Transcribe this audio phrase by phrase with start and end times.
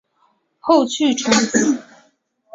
[0.57, 1.77] 后去重庆。